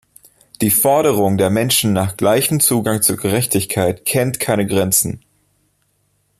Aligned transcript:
Die 0.61 0.71
Forderung 0.71 1.37
der 1.37 1.51
Menschen 1.51 1.93
nach 1.93 2.17
gleichem 2.17 2.59
Zugang 2.59 3.03
zu 3.03 3.17
Gerechtigkeit 3.17 4.03
kennt 4.03 4.39
keine 4.39 4.65
Grenzen. 4.65 5.23